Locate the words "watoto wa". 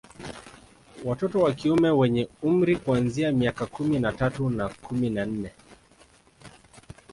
1.05-1.53